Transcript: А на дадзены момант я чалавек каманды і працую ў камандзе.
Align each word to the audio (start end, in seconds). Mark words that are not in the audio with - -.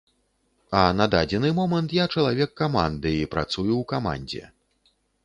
А 0.77 0.85
на 0.99 1.05
дадзены 1.15 1.51
момант 1.59 1.93
я 1.97 2.05
чалавек 2.17 2.55
каманды 2.63 3.13
і 3.19 3.29
працую 3.37 3.69
ў 3.69 3.83
камандзе. 3.93 4.43